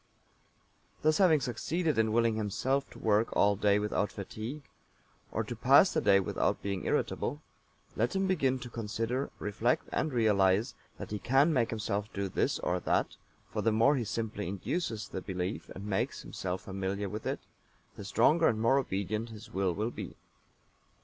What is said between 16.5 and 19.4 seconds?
familiar with it, the stronger and more obedient